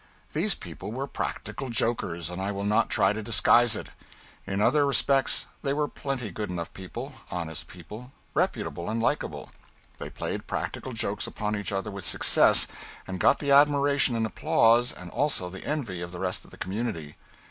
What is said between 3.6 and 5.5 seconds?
it. In other respects